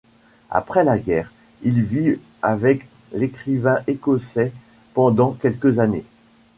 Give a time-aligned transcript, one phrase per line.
[0.49, 1.31] Après la guerre,
[1.61, 4.51] il vit avec l'écrivain écossais
[4.95, 6.07] pendant quelques années.